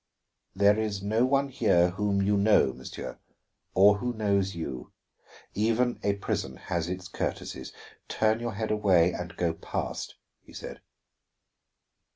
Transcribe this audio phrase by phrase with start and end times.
[0.55, 3.19] "There is no one here whom you know, monsieur,
[3.75, 4.91] or who knows you.
[5.53, 7.71] Even a prison has its courtesies.
[8.07, 10.81] Turn your head away, and go past," he said.